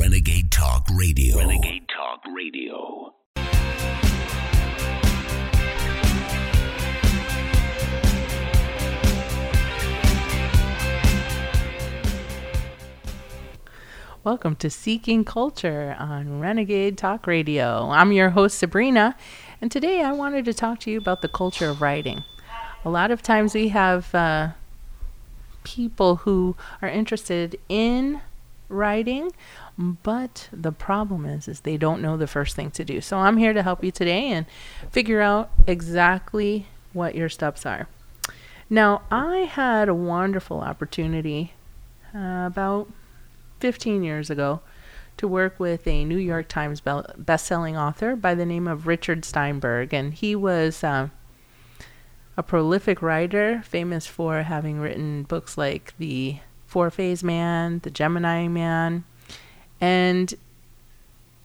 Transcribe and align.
Renegade 0.00 0.50
Talk 0.50 0.86
Radio. 0.94 1.36
Renegade 1.36 1.86
Talk 1.94 2.20
Radio. 2.34 3.12
Welcome 14.24 14.56
to 14.56 14.70
Seeking 14.70 15.22
Culture 15.22 15.94
on 15.98 16.40
Renegade 16.40 16.96
Talk 16.96 17.26
Radio. 17.26 17.90
I'm 17.90 18.12
your 18.12 18.30
host, 18.30 18.58
Sabrina, 18.58 19.14
and 19.60 19.70
today 19.70 20.00
I 20.02 20.12
wanted 20.12 20.46
to 20.46 20.54
talk 20.54 20.80
to 20.80 20.90
you 20.90 20.96
about 20.96 21.20
the 21.20 21.28
culture 21.28 21.68
of 21.68 21.82
writing. 21.82 22.24
A 22.86 22.88
lot 22.88 23.10
of 23.10 23.20
times 23.20 23.52
we 23.52 23.68
have 23.68 24.14
uh, 24.14 24.52
people 25.62 26.16
who 26.16 26.56
are 26.80 26.88
interested 26.88 27.60
in 27.68 28.22
writing, 28.70 29.32
but 29.80 30.48
the 30.52 30.72
problem 30.72 31.24
is 31.24 31.48
is 31.48 31.60
they 31.60 31.78
don't 31.78 32.02
know 32.02 32.16
the 32.16 32.26
first 32.26 32.54
thing 32.54 32.70
to 32.72 32.84
do. 32.84 33.00
So 33.00 33.18
I'm 33.18 33.38
here 33.38 33.54
to 33.54 33.62
help 33.62 33.82
you 33.82 33.90
today 33.90 34.26
and 34.26 34.46
figure 34.90 35.20
out 35.20 35.50
exactly 35.66 36.66
what 36.92 37.14
your 37.14 37.28
steps 37.28 37.64
are. 37.64 37.88
Now, 38.68 39.02
I 39.10 39.38
had 39.38 39.88
a 39.88 39.94
wonderful 39.94 40.60
opportunity 40.60 41.54
uh, 42.14 42.44
about 42.46 42.88
15 43.60 44.04
years 44.04 44.30
ago 44.30 44.60
to 45.16 45.26
work 45.26 45.58
with 45.58 45.86
a 45.86 46.04
New 46.04 46.18
York 46.18 46.48
Times 46.48 46.80
best-selling 46.80 47.76
author 47.76 48.16
by 48.16 48.34
the 48.34 48.46
name 48.46 48.68
of 48.68 48.86
Richard 48.86 49.24
Steinberg, 49.24 49.92
and 49.92 50.14
he 50.14 50.36
was 50.36 50.84
uh, 50.84 51.08
a 52.36 52.42
prolific 52.42 53.02
writer, 53.02 53.62
famous 53.64 54.06
for 54.06 54.42
having 54.42 54.78
written 54.78 55.24
books 55.24 55.58
like 55.58 55.94
The 55.98 56.38
Four 56.66 56.90
Phase 56.90 57.24
Man, 57.24 57.80
The 57.82 57.90
Gemini 57.90 58.46
Man, 58.46 59.04
and 59.80 60.34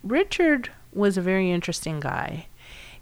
Richard 0.04 0.72
was 0.94 1.18
a 1.18 1.22
very 1.22 1.52
interesting 1.52 2.00
guy. 2.00 2.48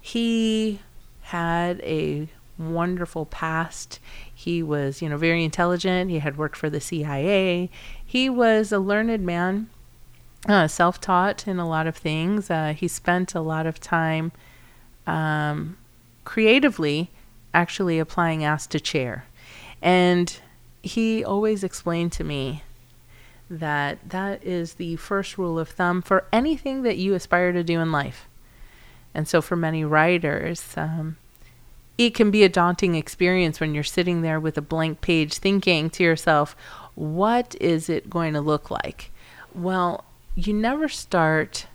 He 0.00 0.80
had 1.22 1.80
a 1.80 2.28
wonderful 2.58 3.26
past. 3.26 3.98
He 4.34 4.62
was, 4.62 5.02
you 5.02 5.08
know, 5.08 5.16
very 5.16 5.44
intelligent. 5.44 6.10
He 6.10 6.18
had 6.18 6.36
worked 6.36 6.56
for 6.56 6.70
the 6.70 6.80
CIA. 6.80 7.70
He 8.04 8.28
was 8.30 8.72
a 8.72 8.78
learned 8.78 9.24
man, 9.24 9.68
uh, 10.48 10.68
self 10.68 11.00
taught 11.00 11.48
in 11.48 11.58
a 11.58 11.68
lot 11.68 11.86
of 11.86 11.96
things. 11.96 12.50
Uh, 12.50 12.74
he 12.76 12.88
spent 12.88 13.34
a 13.34 13.40
lot 13.40 13.66
of 13.66 13.80
time 13.80 14.32
um, 15.06 15.76
creatively 16.24 17.10
actually 17.52 17.98
applying 17.98 18.44
ass 18.44 18.66
to 18.66 18.80
chair. 18.80 19.24
And 19.80 20.38
he 20.82 21.24
always 21.24 21.64
explained 21.64 22.12
to 22.12 22.24
me 22.24 22.62
that 23.50 23.98
that 24.08 24.42
is 24.44 24.74
the 24.74 24.96
first 24.96 25.38
rule 25.38 25.58
of 25.58 25.68
thumb 25.68 26.02
for 26.02 26.24
anything 26.32 26.82
that 26.82 26.96
you 26.96 27.14
aspire 27.14 27.52
to 27.52 27.62
do 27.62 27.80
in 27.80 27.92
life. 27.92 28.28
And 29.14 29.28
so, 29.28 29.40
for 29.40 29.56
many 29.56 29.84
writers, 29.84 30.74
um, 30.76 31.16
it 31.96 32.14
can 32.14 32.30
be 32.30 32.42
a 32.42 32.48
daunting 32.48 32.94
experience 32.94 33.60
when 33.60 33.74
you're 33.74 33.84
sitting 33.84 34.22
there 34.22 34.40
with 34.40 34.58
a 34.58 34.62
blank 34.62 35.00
page 35.00 35.38
thinking 35.38 35.90
to 35.90 36.02
yourself, 36.02 36.56
what 36.94 37.54
is 37.60 37.88
it 37.88 38.10
going 38.10 38.34
to 38.34 38.40
look 38.40 38.70
like? 38.70 39.10
Well, 39.54 40.04
you 40.34 40.52
never 40.52 40.88
start 40.88 41.66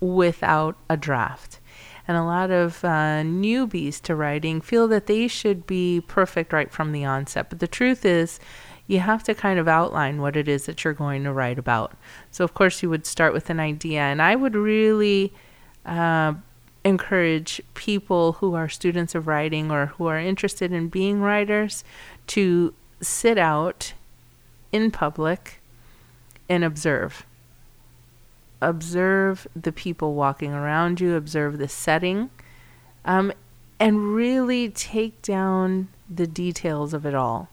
without 0.00 0.76
a 0.90 0.96
draft. 0.96 1.58
And 2.06 2.16
a 2.16 2.24
lot 2.24 2.50
of 2.50 2.84
uh, 2.84 3.22
newbies 3.22 4.00
to 4.02 4.14
writing 4.14 4.60
feel 4.60 4.88
that 4.88 5.06
they 5.06 5.28
should 5.28 5.66
be 5.66 6.02
perfect 6.06 6.52
right 6.52 6.70
from 6.70 6.92
the 6.92 7.04
onset. 7.04 7.50
But 7.50 7.58
the 7.58 7.68
truth 7.68 8.04
is, 8.04 8.40
you 8.88 9.00
have 9.00 9.22
to 9.22 9.34
kind 9.34 9.58
of 9.58 9.68
outline 9.68 10.20
what 10.20 10.34
it 10.34 10.48
is 10.48 10.66
that 10.66 10.82
you're 10.82 10.94
going 10.94 11.22
to 11.22 11.32
write 11.32 11.58
about. 11.58 11.92
So, 12.30 12.42
of 12.42 12.54
course, 12.54 12.82
you 12.82 12.88
would 12.90 13.06
start 13.06 13.34
with 13.34 13.50
an 13.50 13.60
idea. 13.60 14.00
And 14.00 14.20
I 14.20 14.34
would 14.34 14.56
really 14.56 15.32
uh, 15.84 16.32
encourage 16.84 17.60
people 17.74 18.32
who 18.34 18.54
are 18.54 18.68
students 18.68 19.14
of 19.14 19.26
writing 19.26 19.70
or 19.70 19.86
who 19.86 20.06
are 20.06 20.18
interested 20.18 20.72
in 20.72 20.88
being 20.88 21.20
writers 21.20 21.84
to 22.28 22.72
sit 23.00 23.36
out 23.36 23.92
in 24.72 24.90
public 24.90 25.60
and 26.48 26.64
observe. 26.64 27.26
Observe 28.62 29.46
the 29.54 29.70
people 29.70 30.14
walking 30.14 30.52
around 30.52 30.98
you, 30.98 31.14
observe 31.14 31.58
the 31.58 31.68
setting, 31.68 32.30
um, 33.04 33.32
and 33.78 34.14
really 34.14 34.70
take 34.70 35.20
down 35.20 35.88
the 36.08 36.26
details 36.26 36.94
of 36.94 37.04
it 37.04 37.14
all. 37.14 37.50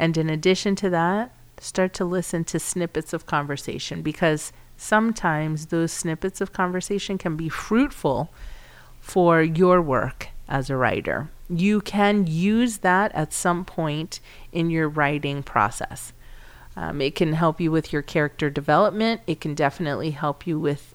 And 0.00 0.16
in 0.16 0.30
addition 0.30 0.76
to 0.76 0.88
that, 0.90 1.30
start 1.58 1.92
to 1.92 2.06
listen 2.06 2.42
to 2.44 2.58
snippets 2.58 3.12
of 3.12 3.26
conversation 3.26 4.00
because 4.00 4.50
sometimes 4.78 5.66
those 5.66 5.92
snippets 5.92 6.40
of 6.40 6.54
conversation 6.54 7.18
can 7.18 7.36
be 7.36 7.50
fruitful 7.50 8.30
for 8.98 9.42
your 9.42 9.82
work 9.82 10.28
as 10.48 10.70
a 10.70 10.76
writer. 10.76 11.28
You 11.50 11.82
can 11.82 12.26
use 12.26 12.78
that 12.78 13.14
at 13.14 13.34
some 13.34 13.66
point 13.66 14.20
in 14.52 14.70
your 14.70 14.88
writing 14.88 15.42
process. 15.42 16.14
Um, 16.76 17.02
it 17.02 17.14
can 17.14 17.34
help 17.34 17.60
you 17.60 17.70
with 17.70 17.92
your 17.92 18.00
character 18.00 18.48
development. 18.48 19.20
It 19.26 19.42
can 19.42 19.54
definitely 19.54 20.12
help 20.12 20.46
you 20.46 20.58
with, 20.58 20.94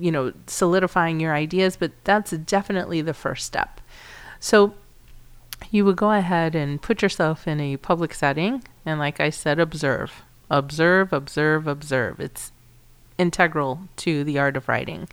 you 0.00 0.10
know, 0.10 0.32
solidifying 0.48 1.20
your 1.20 1.34
ideas, 1.34 1.76
but 1.76 1.92
that's 2.02 2.32
definitely 2.32 3.00
the 3.00 3.14
first 3.14 3.46
step. 3.46 3.80
So 4.40 4.74
you 5.70 5.84
would 5.84 5.96
go 5.96 6.12
ahead 6.12 6.54
and 6.54 6.80
put 6.80 7.02
yourself 7.02 7.46
in 7.46 7.60
a 7.60 7.76
public 7.76 8.14
setting 8.14 8.62
and, 8.86 8.98
like 8.98 9.20
I 9.20 9.30
said, 9.30 9.58
observe. 9.58 10.22
Observe, 10.50 11.12
observe, 11.12 11.66
observe. 11.66 12.20
It's 12.20 12.52
integral 13.18 13.80
to 13.96 14.24
the 14.24 14.38
art 14.38 14.56
of 14.56 14.68
writing. 14.68 15.08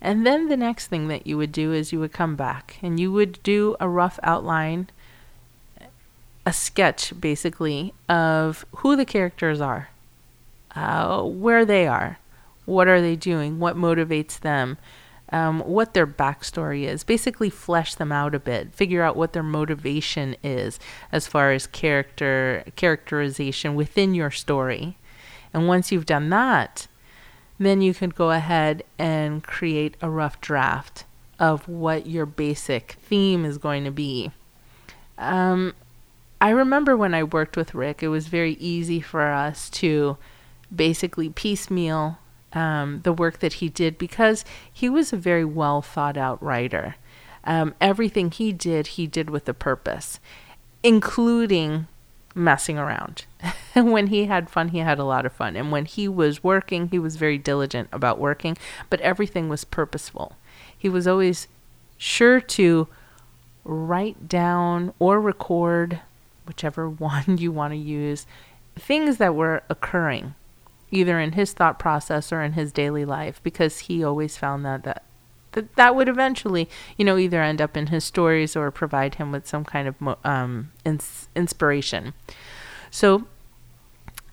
And 0.00 0.26
then 0.26 0.48
the 0.48 0.56
next 0.56 0.88
thing 0.88 1.08
that 1.08 1.26
you 1.26 1.36
would 1.36 1.52
do 1.52 1.72
is 1.72 1.92
you 1.92 2.00
would 2.00 2.12
come 2.12 2.36
back 2.36 2.78
and 2.82 3.00
you 3.00 3.10
would 3.12 3.42
do 3.42 3.76
a 3.80 3.88
rough 3.88 4.18
outline, 4.22 4.90
a 6.46 6.52
sketch 6.52 7.18
basically 7.18 7.94
of 8.08 8.66
who 8.76 8.96
the 8.96 9.06
characters 9.06 9.60
are, 9.60 9.88
uh, 10.76 11.22
where 11.22 11.64
they 11.64 11.86
are, 11.86 12.18
what 12.66 12.86
are 12.86 13.00
they 13.00 13.16
doing, 13.16 13.58
what 13.58 13.76
motivates 13.76 14.38
them, 14.38 14.76
um, 15.34 15.58
what 15.62 15.94
their 15.94 16.06
backstory 16.06 16.84
is. 16.84 17.02
Basically, 17.02 17.50
flesh 17.50 17.96
them 17.96 18.12
out 18.12 18.36
a 18.36 18.38
bit, 18.38 18.72
figure 18.72 19.02
out 19.02 19.16
what 19.16 19.32
their 19.32 19.42
motivation 19.42 20.36
is 20.44 20.78
as 21.10 21.26
far 21.26 21.50
as 21.50 21.66
character 21.66 22.62
characterization 22.76 23.74
within 23.74 24.14
your 24.14 24.30
story. 24.30 24.96
And 25.52 25.66
once 25.66 25.90
you've 25.90 26.06
done 26.06 26.30
that, 26.30 26.86
then 27.58 27.80
you 27.80 27.94
can 27.94 28.10
go 28.10 28.30
ahead 28.30 28.84
and 28.96 29.42
create 29.42 29.96
a 30.00 30.08
rough 30.08 30.40
draft 30.40 31.04
of 31.40 31.68
what 31.68 32.06
your 32.06 32.26
basic 32.26 32.92
theme 33.02 33.44
is 33.44 33.58
going 33.58 33.82
to 33.82 33.90
be. 33.90 34.30
Um, 35.18 35.74
I 36.40 36.50
remember 36.50 36.96
when 36.96 37.12
I 37.12 37.24
worked 37.24 37.56
with 37.56 37.74
Rick, 37.74 38.04
it 38.04 38.08
was 38.08 38.28
very 38.28 38.52
easy 38.54 39.00
for 39.00 39.22
us 39.22 39.68
to 39.70 40.16
basically 40.74 41.28
piecemeal 41.28 42.18
um, 42.54 43.00
the 43.02 43.12
work 43.12 43.40
that 43.40 43.54
he 43.54 43.68
did 43.68 43.98
because 43.98 44.44
he 44.72 44.88
was 44.88 45.12
a 45.12 45.16
very 45.16 45.44
well 45.44 45.82
thought 45.82 46.16
out 46.16 46.42
writer. 46.42 46.96
Um, 47.44 47.74
everything 47.80 48.30
he 48.30 48.52
did, 48.52 48.88
he 48.88 49.06
did 49.06 49.28
with 49.28 49.48
a 49.48 49.54
purpose, 49.54 50.18
including 50.82 51.88
messing 52.34 52.78
around. 52.78 53.26
when 53.74 54.06
he 54.06 54.26
had 54.26 54.48
fun, 54.48 54.68
he 54.68 54.78
had 54.78 54.98
a 54.98 55.04
lot 55.04 55.26
of 55.26 55.32
fun. 55.32 55.56
And 55.56 55.70
when 55.70 55.84
he 55.84 56.08
was 56.08 56.42
working, 56.42 56.88
he 56.88 56.98
was 56.98 57.16
very 57.16 57.38
diligent 57.38 57.88
about 57.92 58.18
working, 58.18 58.56
but 58.88 59.00
everything 59.00 59.48
was 59.48 59.64
purposeful. 59.64 60.36
He 60.76 60.88
was 60.88 61.06
always 61.06 61.48
sure 61.98 62.40
to 62.40 62.88
write 63.64 64.28
down 64.28 64.92
or 64.98 65.20
record, 65.20 66.00
whichever 66.46 66.88
one 66.88 67.38
you 67.38 67.52
want 67.52 67.72
to 67.72 67.78
use, 67.78 68.26
things 68.76 69.18
that 69.18 69.34
were 69.34 69.62
occurring 69.68 70.34
either 70.94 71.18
in 71.18 71.32
his 71.32 71.52
thought 71.52 71.78
process 71.78 72.32
or 72.32 72.42
in 72.42 72.52
his 72.52 72.72
daily 72.72 73.04
life 73.04 73.42
because 73.42 73.80
he 73.80 74.04
always 74.04 74.36
found 74.36 74.64
that 74.64 74.84
that 74.84 75.04
that, 75.54 75.76
that 75.76 75.96
would 75.96 76.08
eventually, 76.08 76.68
you 76.96 77.04
know, 77.04 77.16
either 77.16 77.42
end 77.42 77.60
up 77.60 77.76
in 77.76 77.86
his 77.86 78.04
stories 78.04 78.56
or 78.56 78.70
provide 78.70 79.16
him 79.16 79.32
with 79.32 79.46
some 79.46 79.64
kind 79.64 79.88
of 79.88 80.16
um, 80.24 80.72
ins- 80.84 81.28
inspiration. 81.34 82.12
So, 82.90 83.26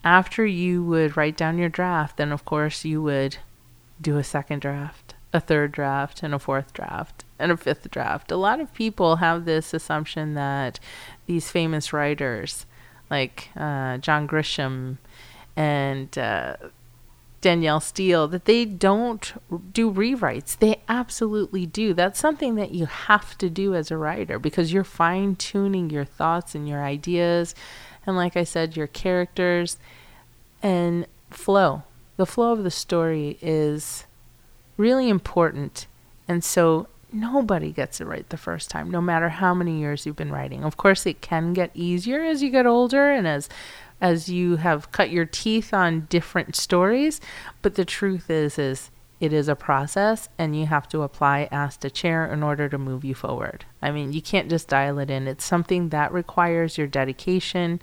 after 0.04 0.46
you 0.46 0.84
would 0.84 1.16
write 1.16 1.38
down 1.38 1.58
your 1.58 1.69
draft, 1.69 2.18
then 2.18 2.31
of 2.31 2.44
course 2.44 2.84
you 2.84 3.02
would 3.04 3.38
do 4.02 4.18
a 4.18 4.24
second 4.24 4.62
draft, 4.62 5.13
a 5.31 5.40
third 5.40 5.72
draft, 5.72 6.24
and 6.24 6.34
a 6.34 6.40
fourth 6.40 6.74
draft, 6.74 7.24
and 7.38 7.52
a 7.52 7.58
fifth 7.58 7.90
draft. 7.92 8.31
A 8.31 8.38
lot 8.38 8.60
of 8.60 8.74
people 8.74 9.18
have 9.18 9.46
this 9.46 9.75
assumption 9.75 10.34
that 10.34 10.80
these 11.28 11.52
famous 11.52 11.94
writers, 11.94 12.66
like 13.12 13.50
uh, 13.56 13.98
John 14.00 14.28
Grisham 14.28 14.98
and 15.56 16.18
uh, 16.18 16.56
Danielle 17.42 17.80
Steel 17.80 18.27
that 18.27 18.45
they 18.45 18.65
don't 18.65 19.33
do 19.74 19.92
rewrites. 19.92 20.57
They 20.57 20.81
absolutely 20.88 21.65
do. 21.65 21.94
That's 21.94 22.19
something 22.19 22.56
that 22.56 22.71
you 22.71 22.86
have 22.86 23.38
to 23.39 23.50
do 23.50 23.75
as 23.75 23.89
a 23.89 23.98
writer 23.98 24.39
because 24.39 24.71
you're 24.71 24.83
fine 24.83 25.36
tuning 25.36 25.89
your 25.89 26.06
thoughts 26.06 26.56
and 26.56 26.69
your 26.69 26.83
ideas. 26.83 27.56
And 28.06 28.15
like 28.15 28.38
I 28.38 28.44
said, 28.44 28.77
your 28.77 28.88
characters 28.88 29.77
and 30.62 31.07
flow. 31.31 31.83
the 32.18 32.25
flow 32.25 32.51
of 32.51 32.63
the 32.63 32.71
story 32.71 33.39
is 33.42 34.06
really 34.77 35.09
important. 35.09 35.88
And 36.27 36.44
so 36.44 36.88
nobody 37.12 37.71
gets 37.71 38.00
it 38.00 38.06
right 38.06 38.27
the 38.30 38.38
first 38.38 38.69
time, 38.69 38.92
no 38.92 39.01
matter 39.01 39.30
how 39.30 39.53
many 39.53 39.80
years 39.80 40.06
you've 40.06 40.15
been 40.15 40.31
writing. 40.31 40.63
Of 40.63 40.77
course, 40.77 41.06
it 41.06 41.21
can 41.21 41.53
get 41.53 41.71
easier 41.74 42.21
as 42.21 42.44
you 42.44 42.50
get 42.50 42.65
older 42.65 43.12
and 43.12 43.27
as 43.27 43.50
as 44.01 44.27
you 44.27 44.57
have 44.57 44.92
cut 44.92 45.12
your 45.12 45.25
teeth 45.25 45.74
on 45.74 46.07
different 46.09 46.56
stories, 46.56 47.21
but 47.62 47.75
the 47.75 47.86
truth 47.86 48.30
is 48.30 48.57
is 48.57 48.92
it 49.21 49.31
is 49.31 49.48
a 49.48 49.56
process 49.56 50.30
and 50.39 50.57
you 50.57 50.65
have 50.65 50.89
to 50.89 51.03
apply 51.03 51.48
as 51.51 51.77
to 51.77 51.92
chair 51.92 52.25
in 52.25 52.42
order 52.42 52.68
to 52.68 52.77
move 52.80 53.06
you 53.06 53.13
forward. 53.13 53.65
I 53.80 53.92
mean, 53.92 54.13
you 54.13 54.21
can't 54.21 54.50
just 54.50 54.68
dial 54.68 54.98
it 54.98 55.12
in. 55.12 55.27
It's 55.27 55.45
something 55.45 55.89
that 55.89 56.12
requires 56.12 56.75
your 56.75 56.88
dedication 56.88 57.80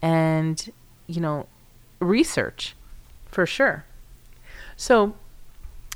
and, 0.00 0.72
you 1.08 1.20
know, 1.20 1.48
research 1.98 2.76
for 3.26 3.46
sure. 3.46 3.84
So, 4.76 5.16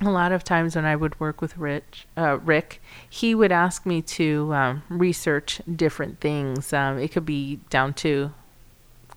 a 0.01 0.11
lot 0.11 0.33
of 0.33 0.43
times 0.43 0.75
when 0.75 0.87
I 0.87 0.97
would 0.97 1.21
work 1.21 1.41
with 1.41 1.57
Rich, 1.59 2.07
uh, 2.17 2.39
Rick, 2.39 2.83
he 3.09 3.35
would 3.35 3.53
ask 3.53 3.85
me 3.85 4.03
to 4.03 4.53
um, 4.55 4.83
research 4.89 5.61
different 5.77 6.21
things. 6.21 6.73
Um, 6.73 6.99
it 6.99 7.13
could 7.13 7.27
be 7.27 7.61
down 7.69 7.93
to 7.95 8.33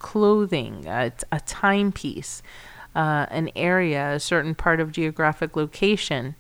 clothing, 0.04 0.86
a, 0.86 1.12
a 1.32 1.40
timepiece, 1.40 2.44
uh, 2.96 3.26
an 3.32 3.50
area, 3.56 4.14
a 4.14 4.20
certain 4.20 4.54
part 4.54 4.80
of 4.80 4.92
geographic 4.92 5.56
location. 5.56 6.36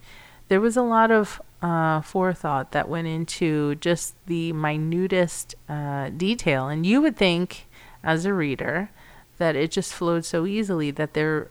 There 0.50 0.62
was 0.62 0.77
a 0.77 0.83
lot 0.83 1.10
of 1.10 1.42
uh, 1.63 2.01
forethought 2.01 2.74
that 2.74 2.89
went 2.89 3.07
into 3.07 3.75
just 3.75 4.13
the 4.27 4.54
minutest 4.54 5.56
uh, 5.68 6.10
detail. 6.10 6.68
And 6.68 6.86
you 6.86 7.01
would 7.01 7.18
think, 7.18 7.68
as 8.04 8.25
a 8.25 8.33
reader, 8.33 8.92
that 9.38 9.56
it 9.56 9.71
just 9.71 9.94
flowed 9.94 10.25
so 10.25 10.45
easily 10.45 10.92
that 10.92 11.13
there 11.13 11.50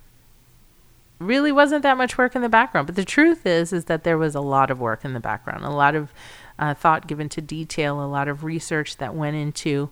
really 1.18 1.50
wasn't 1.50 1.82
that 1.82 1.96
much 1.96 2.18
work 2.18 2.36
in 2.36 2.42
the 2.42 2.48
background. 2.48 2.86
But 2.86 2.96
the 2.96 3.04
truth 3.04 3.46
is, 3.46 3.72
is 3.72 3.86
that 3.86 4.04
there 4.04 4.18
was 4.18 4.34
a 4.34 4.40
lot 4.40 4.70
of 4.70 4.78
work 4.78 5.04
in 5.04 5.14
the 5.14 5.20
background, 5.20 5.64
a 5.64 5.70
lot 5.70 5.94
of 5.94 6.12
uh, 6.58 6.74
thought 6.74 7.06
given 7.06 7.28
to 7.30 7.40
detail, 7.40 8.00
a 8.00 8.06
lot 8.06 8.28
of 8.28 8.44
research 8.44 8.98
that 8.98 9.14
went 9.14 9.36
into 9.36 9.90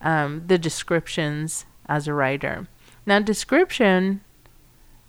um, 0.00 0.44
the 0.46 0.58
descriptions 0.58 1.64
as 1.88 2.08
a 2.08 2.14
writer. 2.14 2.68
Now, 3.04 3.20
description, 3.20 4.20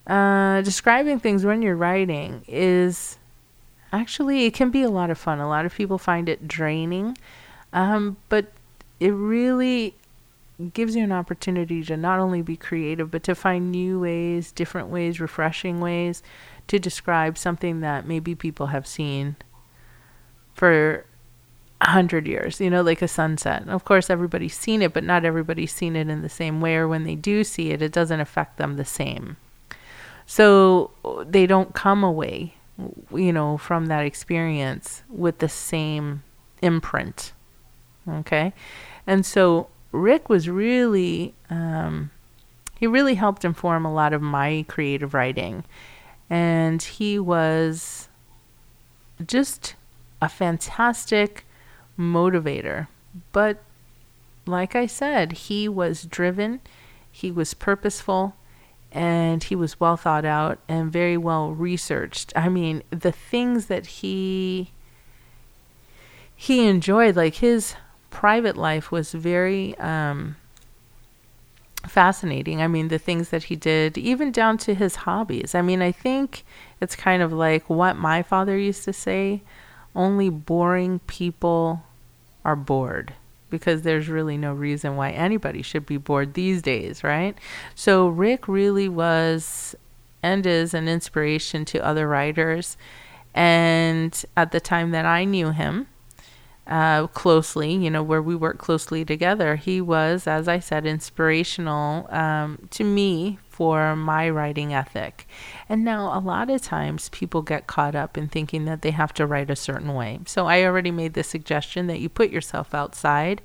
uh, 0.06 0.62
describing 0.62 1.20
things 1.20 1.46
when 1.46 1.62
you're 1.62 1.76
writing 1.76 2.44
is 2.48 3.18
actually 3.92 4.46
it 4.46 4.54
can 4.54 4.70
be 4.70 4.84
a 4.84 4.90
lot 4.90 5.10
of 5.10 5.18
fun. 5.18 5.40
A 5.40 5.48
lot 5.48 5.66
of 5.66 5.74
people 5.74 5.98
find 5.98 6.30
it 6.30 6.48
draining, 6.48 7.18
um, 7.74 8.18
but 8.30 8.52
it 9.00 9.12
really 9.12 9.96
gives 10.74 10.96
you 10.96 11.04
an 11.04 11.12
opportunity 11.12 11.84
to 11.84 11.96
not 11.96 12.20
only 12.20 12.42
be 12.42 12.58
creative, 12.58 13.12
but 13.12 13.24
to 13.24 13.36
find 13.36 13.72
new 13.72 14.00
ways, 14.00 14.52
different 14.52 14.88
ways, 14.88 15.20
refreshing 15.20 15.80
ways 15.80 16.24
to 16.68 16.80
describe 16.80 17.38
something 17.38 17.82
that 17.82 18.08
maybe 18.08 18.34
people 18.36 18.68
have 18.68 18.88
seen 18.88 19.36
for 20.54 21.06
hundred 21.82 22.28
years, 22.28 22.60
you 22.60 22.70
know, 22.70 22.82
like 22.82 23.02
a 23.02 23.08
sunset. 23.08 23.62
And 23.62 23.72
of 23.72 23.86
course, 23.86 24.10
everybody's 24.10 24.56
seen 24.58 24.82
it, 24.82 24.94
but 24.94 25.04
not 25.04 25.26
everybody's 25.26 25.72
seen 25.72 25.96
it 25.96 26.10
in 26.10 26.22
the 26.22 26.30
same 26.30 26.60
way, 26.60 26.76
or 26.76 26.88
when 26.88 27.04
they 27.04 27.16
do 27.16 27.44
see 27.44 27.72
it, 27.72 27.82
it 27.82 27.92
doesn't 27.92 28.20
affect 28.20 28.58
them 28.58 28.78
the 28.78 28.86
same. 28.86 29.38
So 30.26 30.92
they 31.26 31.48
don't 31.48 31.74
come 31.74 32.04
away, 32.04 32.56
you 33.14 33.32
know, 33.32 33.58
from 33.58 33.86
that 33.86 34.06
experience 34.06 35.04
with 35.10 35.40
the 35.40 35.50
same 35.50 36.24
imprint. 36.62 37.32
Okay. 38.08 38.54
And 39.06 39.26
so 39.26 39.70
Rick 39.92 40.30
was 40.30 40.50
really, 40.50 41.34
um, 41.50 42.12
he 42.78 42.88
really 42.88 43.16
helped 43.16 43.46
inform 43.46 43.86
a 43.86 43.94
lot 43.94 44.14
of 44.14 44.22
my 44.22 44.66
creative 44.68 45.14
writing. 45.14 45.64
And 46.30 46.82
he 46.82 47.18
was 47.20 48.10
just 49.26 49.76
a 50.22 50.28
fantastic 50.28 51.46
motivator. 51.98 52.88
But 53.32 53.64
like 54.46 54.76
I 54.76 54.86
said, 54.86 55.34
he 55.34 55.68
was 55.68 56.04
driven, 56.04 56.62
he 57.12 57.32
was 57.32 57.54
purposeful, 57.54 58.36
and 58.92 59.44
he 59.44 59.56
was 59.56 59.80
well 59.80 59.98
thought 59.98 60.26
out 60.26 60.60
and 60.68 60.92
very 60.92 61.18
well 61.18 61.52
researched. 61.52 62.32
I 62.36 62.50
mean, 62.50 62.84
the 62.90 63.12
things 63.12 63.66
that 63.68 63.86
he 63.88 64.72
he 66.36 66.68
enjoyed, 66.68 67.16
like 67.16 67.36
his 67.36 67.76
private 68.12 68.56
life 68.56 68.92
was 68.92 69.12
very 69.12 69.78
um, 69.80 70.36
fascinating. 71.88 72.62
I 72.62 72.68
mean, 72.68 72.90
the 72.90 73.00
things 73.00 73.30
that 73.30 73.44
he 73.44 73.56
did, 73.56 73.98
even 73.98 74.32
down 74.32 74.58
to 74.60 74.76
his 74.76 74.98
hobbies. 74.98 75.56
I 75.56 75.62
mean, 75.62 75.82
I 75.82 75.92
think 75.92 76.46
it's 76.80 76.96
kind 76.96 77.24
of 77.24 77.34
like 77.34 77.70
what 77.70 77.96
my 77.98 78.22
father 78.22 78.58
used 78.58 78.84
to 78.86 78.94
say 78.94 79.42
only 79.96 80.30
boring 80.30 81.00
people 81.08 81.84
are 82.48 82.56
bored 82.56 83.14
because 83.52 83.84
there's 83.84 84.10
really 84.10 84.38
no 84.38 84.54
reason 84.54 84.96
why 84.96 85.12
anybody 85.12 85.62
should 85.62 85.86
be 85.86 85.98
bored 85.98 86.34
these 86.34 86.62
days, 86.62 87.04
right? 87.04 87.38
So, 87.76 88.08
Rick 88.08 88.48
really 88.48 88.90
was 88.90 89.76
and 90.24 90.46
is 90.46 90.74
an 90.74 90.88
inspiration 90.88 91.64
to 91.66 91.86
other 91.86 92.08
writers. 92.08 92.78
And 93.34 94.26
at 94.36 94.52
the 94.52 94.60
time 94.60 94.92
that 94.92 95.06
I 95.06 95.26
knew 95.26 95.52
him, 95.52 95.88
uh, 96.68 97.08
closely, 97.08 97.74
you 97.74 97.90
know, 97.90 98.04
where 98.04 98.22
we 98.22 98.36
work 98.36 98.58
closely 98.58 99.06
together. 99.06 99.56
He 99.56 99.80
was, 99.82 100.28
as 100.28 100.48
I 100.48 100.60
said, 100.60 100.86
inspirational 100.86 102.08
um, 102.14 102.68
to 102.72 102.84
me 102.84 103.40
for 103.50 103.96
my 103.96 104.30
writing 104.30 104.74
ethic. 104.74 105.28
And 105.70 105.84
now, 105.84 106.18
a 106.18 106.20
lot 106.20 106.50
of 106.50 106.62
times, 106.62 107.10
people 107.10 107.42
get 107.42 107.68
caught 107.68 107.96
up 107.96 108.18
in 108.18 108.28
thinking 108.28 108.66
that 108.66 108.82
they 108.82 108.92
have 108.92 109.14
to 109.16 109.26
write 109.26 109.50
a 109.50 109.56
certain 109.56 109.94
way. 109.94 110.20
So, 110.26 110.46
I 110.46 110.64
already 110.64 110.92
made 110.92 111.14
the 111.14 111.24
suggestion 111.24 111.88
that 111.88 112.00
you 112.00 112.10
put 112.10 112.30
yourself 112.30 112.76
outside 112.76 113.42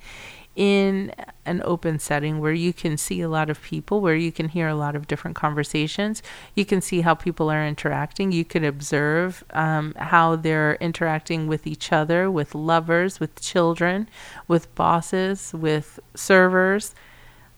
in 0.55 1.15
an 1.47 1.63
open 1.65 1.99
setting 1.99 2.39
where 2.39 2.53
you 2.53 2.73
can 2.73 2.97
see 2.97 3.21
a 3.21 3.29
lot 3.29 3.49
of 3.49 3.63
people, 3.63 4.01
where 4.01 4.15
you 4.15 4.31
can 4.31 4.49
hear 4.49 4.69
a 4.69 4.75
lot 4.75 4.95
of 4.95 5.07
different 5.07 5.35
conversations. 5.35 6.23
You 6.55 6.65
can 6.65 6.81
see 6.81 7.01
how 7.01 7.15
people 7.15 7.51
are 7.51 7.67
interacting. 7.67 8.33
You 8.33 8.45
can 8.45 8.65
observe 8.65 9.43
um, 9.51 9.95
how 9.97 10.37
they're 10.37 10.75
interacting 10.75 11.47
with 11.47 11.67
each 11.67 11.91
other, 11.91 12.31
with 12.31 12.55
lovers, 12.55 13.19
with 13.19 13.41
children, 13.41 14.09
with 14.47 14.73
bosses, 14.75 15.55
with 15.55 15.99
servers. 16.15 16.95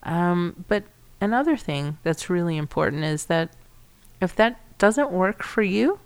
Um, 0.05 0.65
but 0.69 0.85
another 1.21 1.57
thing 1.57 1.99
that's 2.05 2.31
really 2.31 2.57
important 2.57 3.05
is 3.05 3.27
that 3.27 3.51
if 4.21 4.37
that 4.37 4.61
doesn't 4.79 5.11
work 5.11 5.43
for 5.43 5.63
you, 5.63 5.99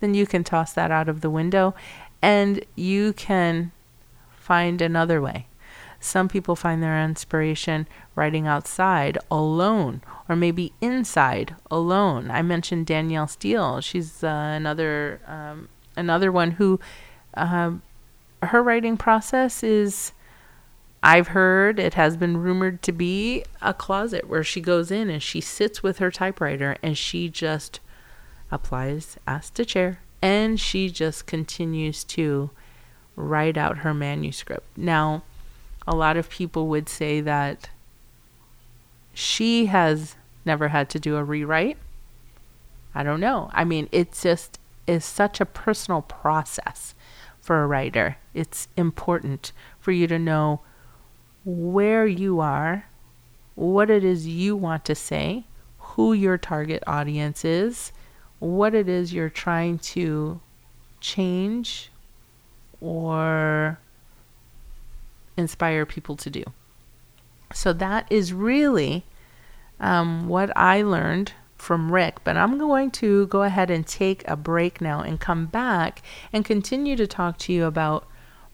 then 0.00 0.14
you 0.14 0.26
can 0.26 0.44
toss 0.44 0.72
that 0.72 0.90
out 0.90 1.08
of 1.08 1.20
the 1.20 1.30
window 1.30 1.74
and 2.20 2.64
you 2.76 3.12
can 3.12 3.72
find 4.30 4.80
another 4.80 5.20
way. 5.20 5.46
Some 6.02 6.28
people 6.28 6.56
find 6.56 6.82
their 6.82 7.00
inspiration 7.00 7.86
writing 8.16 8.48
outside 8.48 9.18
alone 9.30 10.02
or 10.28 10.34
maybe 10.34 10.72
inside 10.80 11.54
alone. 11.70 12.28
I 12.28 12.42
mentioned 12.42 12.86
Danielle 12.86 13.28
Steel. 13.28 13.80
She's 13.80 14.24
uh, 14.24 14.26
another 14.26 15.20
um, 15.28 15.68
another 15.96 16.32
one 16.32 16.52
who 16.52 16.80
uh, 17.34 17.74
her 18.42 18.62
writing 18.64 18.96
process 18.96 19.62
is 19.62 20.10
I've 21.04 21.28
heard 21.28 21.78
it 21.78 21.94
has 21.94 22.16
been 22.16 22.36
rumored 22.36 22.82
to 22.82 22.90
be 22.90 23.44
a 23.60 23.72
closet 23.72 24.28
where 24.28 24.42
she 24.42 24.60
goes 24.60 24.90
in 24.90 25.08
and 25.08 25.22
she 25.22 25.40
sits 25.40 25.84
with 25.84 25.98
her 25.98 26.10
typewriter 26.10 26.76
and 26.82 26.98
she 26.98 27.28
just 27.28 27.78
applies 28.50 29.16
ask 29.26 29.54
to 29.54 29.64
chair 29.64 30.00
and 30.20 30.58
she 30.58 30.90
just 30.90 31.26
continues 31.26 32.02
to 32.04 32.50
write 33.14 33.56
out 33.56 33.78
her 33.78 33.94
manuscript. 33.94 34.66
Now, 34.76 35.22
a 35.86 35.94
lot 35.94 36.16
of 36.16 36.30
people 36.30 36.68
would 36.68 36.88
say 36.88 37.20
that 37.20 37.70
she 39.12 39.66
has 39.66 40.16
never 40.44 40.68
had 40.68 40.88
to 40.90 40.98
do 40.98 41.16
a 41.16 41.24
rewrite. 41.24 41.78
I 42.94 43.02
don't 43.02 43.20
know. 43.20 43.50
I 43.52 43.64
mean, 43.64 43.88
it 43.92 44.12
just 44.12 44.58
is 44.86 45.04
such 45.04 45.40
a 45.40 45.46
personal 45.46 46.02
process 46.02 46.94
for 47.40 47.62
a 47.62 47.66
writer. 47.66 48.16
It's 48.34 48.68
important 48.76 49.52
for 49.80 49.92
you 49.92 50.06
to 50.06 50.18
know 50.18 50.60
where 51.44 52.06
you 52.06 52.40
are, 52.40 52.86
what 53.54 53.90
it 53.90 54.04
is 54.04 54.26
you 54.26 54.56
want 54.56 54.84
to 54.86 54.94
say, 54.94 55.44
who 55.78 56.12
your 56.12 56.38
target 56.38 56.82
audience 56.86 57.44
is, 57.44 57.92
what 58.38 58.74
it 58.74 58.88
is 58.88 59.12
you're 59.12 59.28
trying 59.28 59.78
to 59.78 60.40
change 61.00 61.90
or 62.80 63.78
inspire 65.36 65.86
people 65.86 66.16
to 66.16 66.30
do. 66.30 66.44
So 67.52 67.72
that 67.74 68.10
is 68.10 68.32
really 68.32 69.04
um, 69.80 70.28
what 70.28 70.56
I 70.56 70.82
learned 70.82 71.32
from 71.56 71.92
Rick. 71.92 72.24
But 72.24 72.36
I'm 72.36 72.58
going 72.58 72.90
to 72.92 73.26
go 73.28 73.42
ahead 73.42 73.70
and 73.70 73.86
take 73.86 74.26
a 74.26 74.36
break 74.36 74.80
now 74.80 75.00
and 75.00 75.20
come 75.20 75.46
back 75.46 76.02
and 76.32 76.44
continue 76.44 76.96
to 76.96 77.06
talk 77.06 77.38
to 77.38 77.52
you 77.52 77.66
about 77.66 78.06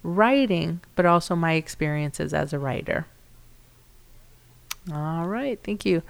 writing, 0.03 0.81
but 0.95 1.07
also 1.07 1.35
my 1.35 1.55
experiences 1.55 2.35
as 2.35 2.53
a 2.53 2.59
writer. 2.59 3.07
All 4.93 5.27
right, 5.29 5.59
thank 5.63 5.85
you. 5.85 6.03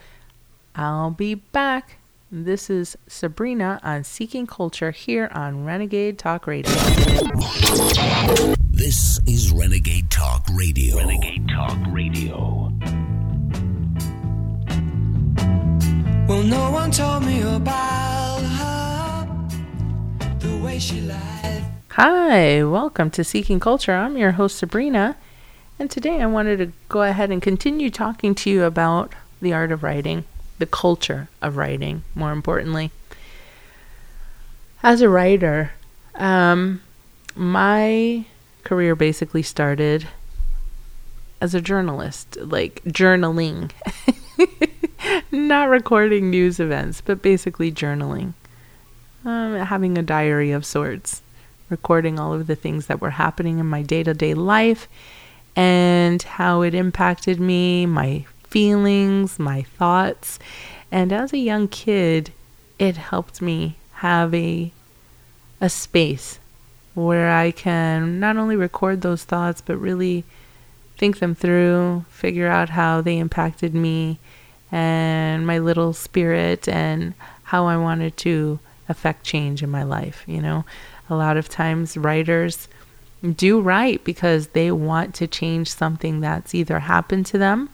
I'll 0.74 1.10
be 1.10 1.34
back 1.34 1.98
This 2.30 2.68
is 2.68 2.98
Sabrina 3.06 3.80
on 3.82 4.04
Seeking 4.04 4.46
Culture 4.46 4.90
here 4.90 5.30
on 5.32 5.64
Renegade 5.64 6.18
Talk 6.18 6.46
Radio. 6.46 6.70
This 8.78 9.18
is 9.26 9.50
Renegade 9.50 10.08
Talk 10.08 10.46
Radio. 10.52 10.98
Renegade 10.98 11.48
Talk 11.48 11.76
Radio. 11.88 12.70
Well, 16.28 16.44
no 16.44 16.70
one 16.70 16.92
told 16.92 17.24
me 17.24 17.42
about 17.42 18.38
her, 18.38 19.48
the 20.38 20.56
way 20.64 20.78
she 20.78 21.00
lied. 21.00 21.64
Hi, 21.88 22.62
welcome 22.62 23.10
to 23.10 23.24
Seeking 23.24 23.58
Culture. 23.58 23.94
I'm 23.94 24.16
your 24.16 24.30
host, 24.30 24.58
Sabrina, 24.58 25.16
and 25.80 25.90
today 25.90 26.22
I 26.22 26.26
wanted 26.26 26.58
to 26.58 26.70
go 26.88 27.02
ahead 27.02 27.32
and 27.32 27.42
continue 27.42 27.90
talking 27.90 28.32
to 28.36 28.48
you 28.48 28.62
about 28.62 29.12
the 29.42 29.52
art 29.52 29.72
of 29.72 29.82
writing, 29.82 30.22
the 30.60 30.66
culture 30.66 31.26
of 31.42 31.56
writing, 31.56 32.04
more 32.14 32.30
importantly. 32.30 32.92
As 34.84 35.00
a 35.00 35.08
writer, 35.08 35.72
um, 36.14 36.80
my 37.34 38.24
career 38.68 38.94
basically 38.94 39.42
started 39.42 40.06
as 41.40 41.54
a 41.54 41.60
journalist, 41.60 42.36
like 42.36 42.82
journaling. 42.84 43.70
Not 45.32 45.70
recording 45.70 46.28
news 46.28 46.60
events, 46.60 47.00
but 47.00 47.22
basically 47.22 47.72
journaling. 47.72 48.34
Um, 49.24 49.54
having 49.56 49.96
a 49.96 50.02
diary 50.02 50.50
of 50.50 50.66
sorts, 50.66 51.22
recording 51.70 52.18
all 52.18 52.34
of 52.34 52.46
the 52.46 52.54
things 52.54 52.88
that 52.88 53.00
were 53.00 53.16
happening 53.16 53.58
in 53.58 53.64
my 53.64 53.80
day 53.80 54.02
to 54.02 54.12
day 54.12 54.34
life 54.34 54.86
and 55.56 56.22
how 56.22 56.60
it 56.60 56.74
impacted 56.74 57.40
me, 57.40 57.86
my 57.86 58.26
feelings, 58.44 59.38
my 59.38 59.62
thoughts. 59.62 60.38
And 60.92 61.10
as 61.10 61.32
a 61.32 61.38
young 61.38 61.68
kid, 61.68 62.34
it 62.78 62.98
helped 62.98 63.40
me 63.40 63.78
have 64.04 64.34
a, 64.34 64.72
a 65.58 65.70
space 65.70 66.38
where 67.06 67.30
I 67.30 67.52
can 67.52 68.18
not 68.18 68.36
only 68.36 68.56
record 68.56 69.02
those 69.02 69.22
thoughts, 69.22 69.60
but 69.60 69.76
really 69.76 70.24
think 70.96 71.20
them 71.20 71.34
through, 71.34 72.04
figure 72.10 72.48
out 72.48 72.70
how 72.70 73.00
they 73.00 73.18
impacted 73.18 73.72
me 73.72 74.18
and 74.72 75.46
my 75.46 75.58
little 75.58 75.92
spirit 75.92 76.68
and 76.68 77.14
how 77.44 77.66
I 77.66 77.76
wanted 77.76 78.16
to 78.18 78.58
affect 78.88 79.24
change 79.24 79.62
in 79.62 79.70
my 79.70 79.84
life. 79.84 80.24
You 80.26 80.42
know, 80.42 80.64
a 81.08 81.14
lot 81.14 81.36
of 81.36 81.48
times 81.48 81.96
writers 81.96 82.66
do 83.36 83.60
write 83.60 84.02
because 84.04 84.48
they 84.48 84.72
want 84.72 85.14
to 85.14 85.26
change 85.26 85.70
something 85.70 86.20
that's 86.20 86.54
either 86.54 86.80
happened 86.80 87.26
to 87.26 87.38
them 87.38 87.70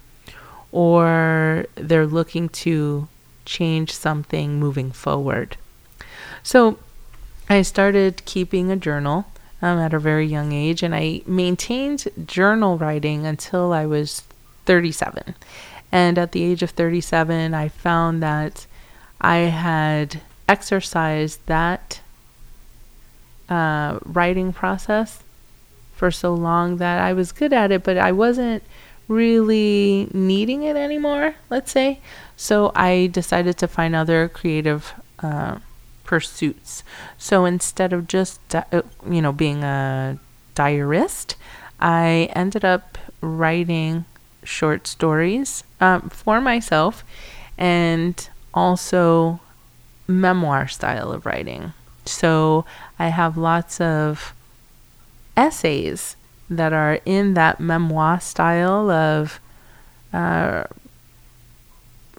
or 0.71 1.67
they're 1.77 2.07
looking 2.07 2.49
to 2.51 3.09
change 3.47 3.93
something 3.93 4.59
moving 4.59 4.91
forward. 4.91 5.57
So 6.43 6.79
I 7.49 7.63
started 7.63 8.25
keeping 8.25 8.71
a 8.71 8.77
journal 8.77 9.27
um, 9.61 9.79
at 9.79 9.93
a 9.93 9.99
very 9.99 10.27
young 10.27 10.53
age, 10.53 10.83
and 10.83 10.95
I 10.95 11.23
maintained 11.27 12.09
journal 12.27 12.79
writing 12.79 13.27
until 13.27 13.73
I 13.73 13.87
was 13.87 14.23
37. 14.67 15.35
And 15.93 16.19
at 16.19 16.33
the 16.33 16.43
age 16.43 16.63
of 16.63 16.71
37, 16.71 17.55
I 17.55 17.69
found 17.69 18.23
that 18.23 18.67
I 19.21 19.37
had 19.37 20.21
exercised 20.49 21.41
that 21.47 22.01
uh, 23.49 23.99
writing 24.05 24.53
process 24.53 25.23
for 25.95 26.11
so 26.11 26.35
long 26.35 26.79
that 26.79 27.01
I 27.01 27.13
was 27.13 27.33
good 27.33 27.53
at 27.53 27.71
it, 27.71 27.85
but 27.85 27.97
I 27.97 28.13
wasn't 28.13 28.63
really 29.07 30.09
needing 30.13 30.63
it 30.63 30.77
anymore, 30.77 31.35
let's 31.51 31.71
say. 31.71 32.01
So 32.37 32.73
I 32.75 33.09
decided 33.13 33.59
to 33.59 33.69
find 33.69 33.95
other 33.95 34.29
creative 34.29 34.93
uh, 35.21 35.59
pursuits. 36.05 36.85
So 37.19 37.45
instead 37.45 37.93
of 37.93 38.07
just, 38.07 38.41
uh, 38.55 38.83
you 39.09 39.23
know, 39.23 39.33
being 39.33 39.65
a 39.65 40.19
diarist, 40.55 41.37
I 41.81 42.31
ended 42.35 42.65
up 42.65 42.99
writing 43.21 44.05
short 44.43 44.87
stories 44.87 45.65
um, 45.81 46.11
for 46.11 46.41
myself 46.41 47.05
and 47.57 48.29
also 48.53 49.41
memoir 50.07 50.69
style 50.69 51.11
of 51.13 51.27
writing. 51.27 51.73
So 52.05 52.65
I 52.99 53.09
have 53.09 53.37
lots 53.37 53.81
of 53.81 54.35
essays 55.37 56.17
that 56.51 56.73
are 56.73 57.01
in 57.05 57.35
that 57.35 57.59
memoir 57.59 58.21
style 58.21 58.91
of 58.91 59.41
uh, 60.13 60.65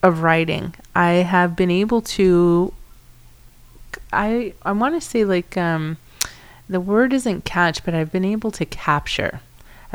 of 0.04 0.22
writing. 0.22 0.74
I 0.96 1.12
have 1.24 1.56
been 1.56 1.72
able 1.72 2.01
to. 2.01 2.74
I 4.14 4.54
I 4.64 4.72
want 4.72 4.96
to 4.96 5.02
say 5.02 5.25
like 5.25 5.58
um, 5.58 5.98
the 6.70 6.80
word 6.80 7.14
isn't 7.14 7.46
catch, 7.46 7.84
but 7.84 7.94
I've 7.94 8.12
been 8.12 8.25
able 8.25 8.52
to 8.52 8.66
capture 8.66 9.42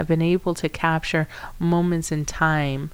I've 0.01 0.09
been 0.09 0.23
able 0.23 0.55
to 0.55 0.69
capture 0.71 1.29
moments 1.59 2.11
in 2.11 2.25
time, 2.25 2.91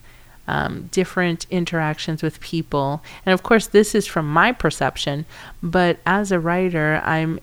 um, 0.49 0.89
different 0.91 1.47
interactions 1.51 2.21
with 2.21 2.41
people. 2.41 3.01
And 3.25 3.33
of 3.33 3.45
course, 3.45 3.69
this 3.69 3.95
is 3.95 4.09
from 4.09 4.29
my 4.29 4.51
perception, 4.51 5.25
but 5.63 5.99
as 6.05 6.33
a 6.33 6.41
writer, 6.41 7.01
I'm 7.05 7.39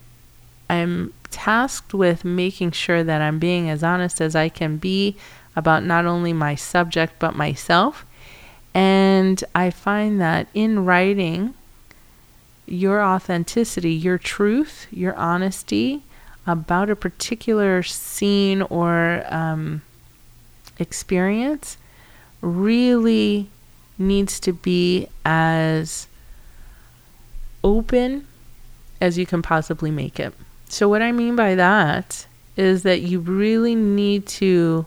I'm 0.69 1.13
tasked 1.31 1.93
with 1.93 2.25
making 2.25 2.71
sure 2.71 3.05
that 3.05 3.21
I'm 3.21 3.39
being 3.39 3.69
as 3.69 3.83
honest 3.83 4.19
as 4.19 4.35
I 4.35 4.49
can 4.49 4.77
be 4.77 5.15
about 5.55 5.83
not 5.83 6.05
only 6.05 6.33
my 6.33 6.55
subject 6.55 7.13
but 7.19 7.35
myself. 7.35 8.05
And 8.73 9.41
I 9.55 9.69
find 9.69 10.19
that 10.19 10.47
in 10.53 10.83
writing, 10.83 11.53
your 12.65 13.01
authenticity, 13.01 13.91
your 13.91 14.17
truth, 14.17 14.87
your 14.91 15.15
honesty, 15.15 16.03
about 16.45 16.89
a 16.89 16.95
particular 16.95 17.83
scene 17.83 18.61
or 18.63 19.23
um, 19.29 19.81
experience 20.77 21.77
really 22.41 23.49
needs 23.97 24.39
to 24.41 24.51
be 24.51 25.07
as 25.23 26.07
open 27.63 28.27
as 28.99 29.17
you 29.17 29.25
can 29.25 29.41
possibly 29.41 29.91
make 29.91 30.19
it. 30.19 30.33
So, 30.67 30.89
what 30.89 31.01
I 31.01 31.11
mean 31.11 31.35
by 31.35 31.55
that 31.55 32.25
is 32.57 32.83
that 32.83 33.01
you 33.01 33.19
really 33.19 33.75
need 33.75 34.25
to 34.25 34.85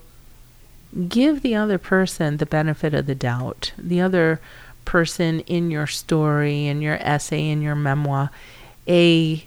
give 1.08 1.42
the 1.42 1.54
other 1.54 1.78
person 1.78 2.36
the 2.36 2.46
benefit 2.46 2.94
of 2.94 3.06
the 3.06 3.14
doubt, 3.14 3.72
the 3.76 4.00
other 4.00 4.40
person 4.86 5.40
in 5.40 5.70
your 5.70 5.86
story, 5.86 6.66
in 6.66 6.80
your 6.80 6.94
essay, 6.94 7.50
in 7.50 7.60
your 7.60 7.74
memoir, 7.74 8.30
a 8.88 9.44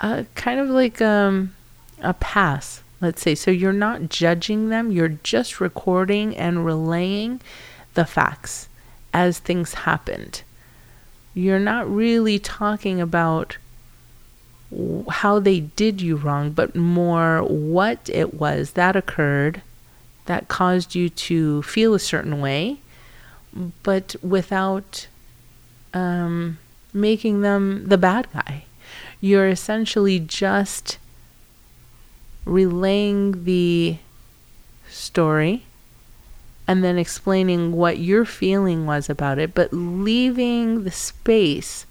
a 0.00 0.26
kind 0.34 0.58
of 0.58 0.68
like 0.68 1.00
um, 1.00 1.54
a 2.00 2.12
pass, 2.14 2.82
let's 3.00 3.22
say. 3.22 3.36
So 3.36 3.52
you're 3.52 3.72
not 3.72 4.08
judging 4.08 4.68
them, 4.68 4.90
you're 4.90 5.08
just 5.08 5.60
recording 5.60 6.36
and 6.36 6.66
relaying 6.66 7.40
the 7.94 8.04
facts 8.04 8.68
as 9.14 9.38
things 9.38 9.74
happened. 9.74 10.42
You're 11.34 11.60
not 11.60 11.88
really 11.88 12.38
talking 12.40 13.00
about 13.00 13.56
how 15.08 15.38
they 15.38 15.60
did 15.60 16.00
you 16.00 16.16
wrong, 16.16 16.50
but 16.50 16.74
more 16.74 17.42
what 17.42 18.10
it 18.12 18.34
was 18.34 18.72
that 18.72 18.96
occurred 18.96 19.62
that 20.26 20.48
caused 20.48 20.94
you 20.94 21.08
to 21.08 21.62
feel 21.62 21.94
a 21.94 21.98
certain 21.98 22.40
way, 22.40 22.78
but 23.82 24.16
without 24.22 25.06
um, 25.94 26.58
making 26.92 27.42
them 27.42 27.86
the 27.88 27.98
bad 27.98 28.26
guy 28.32 28.64
you're 29.22 29.48
essentially 29.48 30.18
just 30.18 30.98
relaying 32.44 33.44
the 33.44 33.96
story 34.88 35.62
and 36.66 36.82
then 36.82 36.98
explaining 36.98 37.72
what 37.72 37.98
your 37.98 38.24
feeling 38.24 38.84
was 38.84 39.08
about 39.08 39.38
it, 39.38 39.54
but 39.54 39.72
leaving 39.72 40.82
the 40.82 40.90
space 40.90 41.86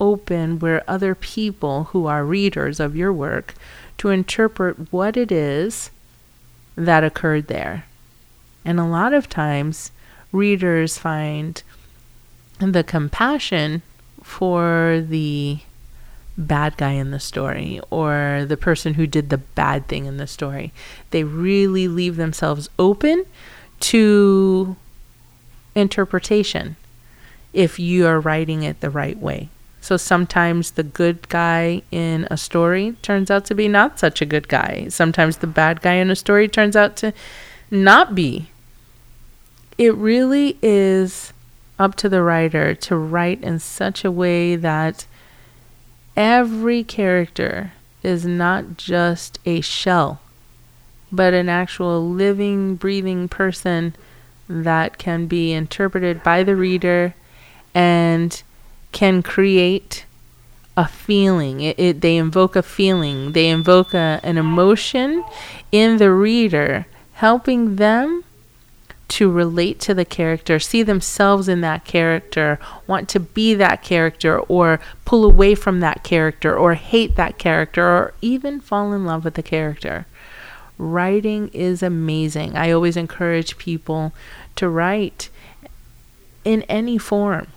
open 0.00 0.58
where 0.58 0.82
other 0.88 1.14
people 1.14 1.84
who 1.84 2.06
are 2.06 2.24
readers 2.24 2.80
of 2.80 2.96
your 2.96 3.12
work 3.12 3.54
to 3.96 4.10
interpret 4.10 4.92
what 4.92 5.16
it 5.16 5.30
is 5.30 5.90
that 6.74 7.04
occurred 7.04 7.46
there. 7.46 7.84
And 8.64 8.80
a 8.80 8.84
lot 8.84 9.14
of 9.14 9.28
times, 9.28 9.92
readers 10.32 10.98
find 10.98 11.62
the 12.58 12.82
compassion 12.82 13.82
for 14.22 15.04
the 15.06 15.58
bad 16.38 16.76
guy 16.76 16.92
in 16.92 17.10
the 17.10 17.20
story 17.20 17.80
or 17.90 18.44
the 18.48 18.56
person 18.56 18.94
who 18.94 19.06
did 19.06 19.28
the 19.30 19.38
bad 19.38 19.86
thing 19.88 20.06
in 20.06 20.16
the 20.16 20.26
story. 20.26 20.72
They 21.10 21.24
really 21.24 21.88
leave 21.88 22.16
themselves 22.16 22.68
open 22.78 23.26
to 23.80 24.76
interpretation 25.74 26.76
if 27.52 27.78
you 27.78 28.06
are 28.06 28.20
writing 28.20 28.62
it 28.62 28.80
the 28.80 28.90
right 28.90 29.18
way. 29.18 29.48
So 29.80 29.96
sometimes 29.96 30.72
the 30.72 30.84
good 30.84 31.28
guy 31.28 31.82
in 31.90 32.28
a 32.30 32.36
story 32.36 32.96
turns 33.02 33.30
out 33.30 33.44
to 33.46 33.54
be 33.54 33.66
not 33.66 33.98
such 33.98 34.22
a 34.22 34.26
good 34.26 34.48
guy. 34.48 34.86
Sometimes 34.88 35.38
the 35.38 35.48
bad 35.48 35.82
guy 35.82 35.94
in 35.94 36.08
a 36.08 36.16
story 36.16 36.48
turns 36.48 36.76
out 36.76 36.96
to 36.96 37.12
not 37.70 38.14
be. 38.14 38.48
It 39.78 39.94
really 39.94 40.58
is 40.62 41.32
up 41.78 41.94
to 41.96 42.08
the 42.08 42.22
writer 42.22 42.74
to 42.74 42.96
write 42.96 43.42
in 43.42 43.58
such 43.58 44.04
a 44.04 44.10
way 44.10 44.56
that 44.56 45.06
every 46.16 46.84
character 46.84 47.72
is 48.02 48.26
not 48.26 48.76
just 48.76 49.38
a 49.44 49.60
shell, 49.60 50.20
but 51.10 51.34
an 51.34 51.48
actual 51.48 52.08
living, 52.08 52.76
breathing 52.76 53.28
person 53.28 53.94
that 54.48 54.98
can 54.98 55.26
be 55.26 55.52
interpreted 55.52 56.22
by 56.22 56.42
the 56.42 56.56
reader 56.56 57.14
and 57.74 58.42
can 58.92 59.22
create 59.22 60.04
a 60.76 60.86
feeling. 60.86 61.60
It, 61.60 61.78
it, 61.78 62.00
they 62.00 62.16
invoke 62.16 62.56
a 62.56 62.62
feeling, 62.62 63.32
they 63.32 63.48
invoke 63.48 63.94
a, 63.94 64.20
an 64.22 64.36
emotion 64.36 65.24
in 65.70 65.96
the 65.96 66.10
reader, 66.10 66.86
helping 67.14 67.76
them 67.76 68.24
to 69.12 69.30
relate 69.30 69.78
to 69.78 69.92
the 69.92 70.06
character, 70.06 70.58
see 70.58 70.82
themselves 70.82 71.46
in 71.46 71.60
that 71.60 71.84
character, 71.84 72.58
want 72.86 73.10
to 73.10 73.20
be 73.20 73.52
that 73.54 73.82
character, 73.82 74.40
or 74.40 74.80
pull 75.04 75.26
away 75.26 75.54
from 75.54 75.80
that 75.80 76.02
character, 76.02 76.56
or 76.56 76.74
hate 76.74 77.14
that 77.16 77.36
character, 77.36 77.86
or 77.86 78.14
even 78.22 78.58
fall 78.58 78.94
in 78.94 79.04
love 79.04 79.22
with 79.22 79.34
the 79.34 79.42
character. 79.42 80.06
Writing 80.78 81.48
is 81.48 81.82
amazing. 81.82 82.56
I 82.56 82.70
always 82.70 82.96
encourage 82.96 83.58
people 83.58 84.14
to 84.56 84.66
write 84.66 85.28
in 86.42 86.62
any 86.62 86.96
form. 86.96 87.48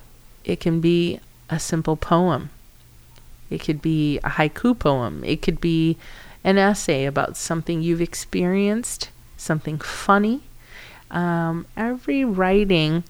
It 0.44 0.60
can 0.60 0.82
be 0.82 1.22
a 1.50 1.58
simple 1.58 1.96
poem, 1.96 2.50
it 3.50 3.62
could 3.62 3.82
be 3.82 4.18
a 4.20 4.32
haiku 4.32 4.78
poem, 4.78 5.24
it 5.24 5.42
could 5.42 5.62
be 5.62 5.96
an 6.44 6.58
essay 6.58 7.06
about 7.06 7.38
something 7.38 7.82
you've 7.82 8.02
experienced, 8.02 9.10
something 9.38 9.80
funny. 9.80 10.42
Um, 11.12 11.66
every 11.78 12.26
writing, 12.26 13.04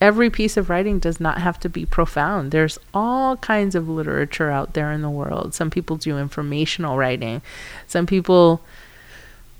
every 0.00 0.30
piece 0.30 0.56
of 0.56 0.70
writing 0.70 0.98
does 0.98 1.20
not 1.20 1.38
have 1.38 1.58
to 1.60 1.68
be 1.68 1.86
profound. 1.86 2.52
There's 2.52 2.78
all 2.92 3.36
kinds 3.36 3.74
of 3.74 3.88
literature 3.88 4.50
out 4.50 4.74
there 4.74 4.92
in 4.92 5.02
the 5.02 5.10
world. 5.10 5.54
Some 5.54 5.70
people 5.70 5.96
do 5.96 6.18
informational 6.18 6.96
writing, 6.96 7.42
some 7.86 8.06
people 8.06 8.62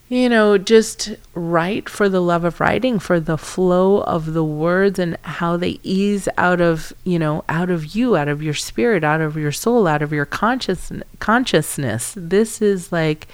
you 0.08 0.28
know, 0.28 0.58
just 0.58 1.12
write 1.34 1.88
for 1.88 2.08
the 2.08 2.20
love 2.20 2.44
of 2.44 2.60
writing, 2.60 2.98
for 2.98 3.18
the 3.18 3.38
flow 3.38 4.02
of 4.02 4.34
the 4.34 4.44
words 4.44 4.98
and 4.98 5.16
how 5.22 5.56
they 5.56 5.80
ease 5.82 6.28
out 6.36 6.60
of, 6.60 6.92
you 7.04 7.18
know, 7.18 7.42
out 7.48 7.70
of 7.70 7.96
you, 7.96 8.14
out 8.14 8.28
of 8.28 8.42
your 8.42 8.54
spirit, 8.54 9.02
out 9.02 9.22
of 9.22 9.36
your 9.36 9.52
soul, 9.52 9.86
out 9.86 10.02
of 10.02 10.12
your 10.12 10.26
conscious 10.26 10.92
consciousness. 11.20 12.14
This 12.16 12.60
is 12.60 12.92
like 12.92 13.26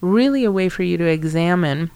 really 0.00 0.44
a 0.44 0.52
way 0.52 0.68
for 0.68 0.84
you 0.84 0.96
to 0.96 1.04
examine 1.04 1.90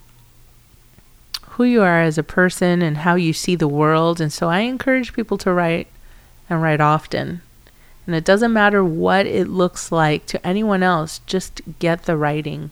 who 1.58 1.64
you 1.64 1.82
are 1.82 2.00
as 2.00 2.16
a 2.16 2.22
person 2.22 2.82
and 2.82 2.98
how 2.98 3.16
you 3.16 3.32
see 3.32 3.56
the 3.56 3.66
world. 3.66 4.20
And 4.20 4.32
so 4.32 4.48
I 4.48 4.60
encourage 4.60 5.12
people 5.12 5.36
to 5.38 5.52
write 5.52 5.88
and 6.48 6.62
write 6.62 6.80
often. 6.80 7.42
And 8.06 8.14
it 8.14 8.24
doesn't 8.24 8.52
matter 8.52 8.84
what 8.84 9.26
it 9.26 9.48
looks 9.48 9.90
like 9.90 10.24
to 10.26 10.46
anyone 10.46 10.84
else, 10.84 11.18
just 11.26 11.60
get 11.80 12.04
the 12.04 12.16
writing 12.16 12.70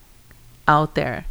out 0.69 0.95
there 0.95 1.27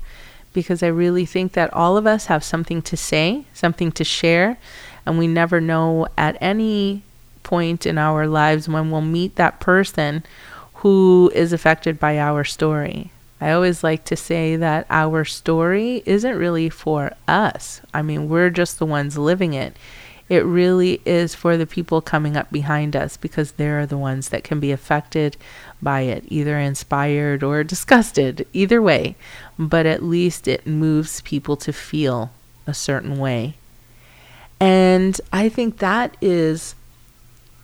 because 0.51 0.83
I 0.83 0.87
really 0.87 1.25
think 1.25 1.53
that 1.53 1.73
all 1.73 1.97
of 1.97 2.05
us 2.05 2.25
have 2.25 2.43
something 2.43 2.81
to 2.83 2.97
say, 2.97 3.45
something 3.53 3.91
to 3.93 4.03
share, 4.03 4.57
and 5.05 5.17
we 5.17 5.27
never 5.27 5.61
know 5.61 6.07
at 6.17 6.37
any 6.41 7.03
point 7.43 7.85
in 7.85 7.97
our 7.97 8.27
lives 8.27 8.67
when 8.67 8.91
we'll 8.91 9.01
meet 9.01 9.35
that 9.35 9.59
person 9.59 10.23
who 10.75 11.31
is 11.33 11.53
affected 11.53 11.99
by 11.99 12.17
our 12.17 12.43
story. 12.43 13.11
I 13.41 13.51
always 13.51 13.83
like 13.83 14.05
to 14.05 14.15
say 14.15 14.55
that 14.55 14.87
our 14.89 15.25
story 15.25 16.01
isn't 16.05 16.37
really 16.37 16.69
for 16.69 17.11
us. 17.27 17.81
I 17.93 18.01
mean, 18.01 18.29
we're 18.29 18.49
just 18.49 18.79
the 18.79 18.85
ones 18.85 19.17
living 19.17 19.53
it. 19.53 19.75
It 20.27 20.43
really 20.43 21.01
is 21.05 21.35
for 21.35 21.55
the 21.55 21.67
people 21.67 22.01
coming 22.01 22.35
up 22.35 22.51
behind 22.51 22.95
us 22.95 23.15
because 23.17 23.53
they're 23.53 23.85
the 23.85 23.97
ones 23.97 24.29
that 24.29 24.43
can 24.43 24.59
be 24.59 24.71
affected 24.71 25.37
by 25.81 26.01
it, 26.01 26.23
either 26.29 26.57
inspired 26.57 27.43
or 27.43 27.63
disgusted, 27.63 28.47
either 28.53 28.81
way. 28.81 29.15
But 29.59 29.85
at 29.85 30.01
least 30.01 30.47
it 30.47 30.65
moves 30.65 31.21
people 31.21 31.57
to 31.57 31.73
feel 31.73 32.31
a 32.65 32.73
certain 32.73 33.19
way. 33.19 33.55
And 34.59 35.19
I 35.31 35.49
think 35.49 35.77
that 35.79 36.15
is 36.21 36.73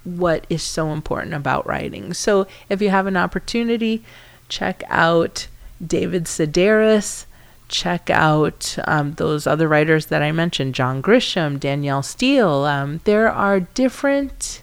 what 0.04 0.46
is 0.50 0.62
so 0.62 0.92
important 0.92 1.34
about 1.34 1.66
writing. 1.66 2.14
So 2.14 2.46
if 2.70 2.82
you 2.82 2.90
have 2.90 3.08
an 3.08 3.18
opportunity, 3.18 4.04
check 4.50 4.84
out 4.88 5.48
David 5.86 6.26
Sedaris 6.26 7.26
check 7.68 8.10
out 8.10 8.78
um, 8.86 9.14
those 9.14 9.48
other 9.48 9.68
writers 9.68 10.08
that 10.08 10.22
I 10.22 10.32
mentioned 10.32 10.76
John 10.76 11.02
Grisham, 11.02 11.60
Danielle 11.60 12.04
Steel. 12.04 12.66
Um, 12.66 13.00
there 13.06 13.32
are 13.32 13.62
different 13.62 14.62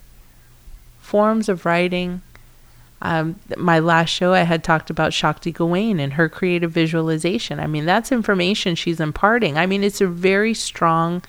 forms 1.00 1.48
of 1.48 1.64
writing. 1.64 2.20
Um, 3.00 3.38
my 3.56 3.78
last 3.78 4.10
show, 4.10 4.34
I 4.34 4.42
had 4.42 4.62
talked 4.62 4.90
about 4.90 5.12
Shakti 5.12 5.52
Gawain 5.52 6.00
and 6.00 6.14
her 6.14 6.28
creative 6.28 6.72
visualization. 6.72 7.60
I 7.60 7.66
mean, 7.66 7.86
that's 7.86 8.12
information 8.12 8.74
she's 8.74 9.00
imparting. 9.00 9.56
I 9.56 9.66
mean, 9.66 9.84
it's 9.84 10.00
a 10.00 10.06
very 10.06 10.52
strong 10.52 11.22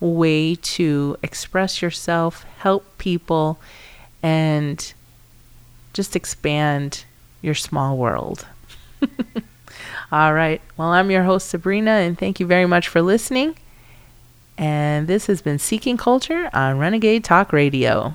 way 0.00 0.54
to 0.54 1.16
express 1.22 1.82
yourself, 1.82 2.44
help 2.58 2.84
people, 2.98 3.58
and 4.22 4.92
just 5.92 6.16
expand 6.16 7.04
your 7.42 7.54
small 7.54 7.96
world. 7.96 8.46
All 10.12 10.32
right. 10.32 10.60
Well, 10.76 10.88
I'm 10.88 11.10
your 11.10 11.24
host, 11.24 11.48
Sabrina, 11.48 11.90
and 11.90 12.18
thank 12.18 12.40
you 12.40 12.46
very 12.46 12.66
much 12.66 12.88
for 12.88 13.02
listening. 13.02 13.56
And 14.58 15.06
this 15.06 15.26
has 15.26 15.42
been 15.42 15.58
Seeking 15.58 15.96
Culture 15.96 16.48
on 16.52 16.78
Renegade 16.78 17.24
Talk 17.24 17.52
Radio. 17.52 18.14